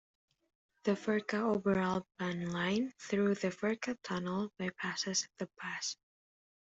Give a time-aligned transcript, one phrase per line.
[0.85, 5.95] The Furka Oberalp Bahn line through the Furka Tunnel bypasses the pass.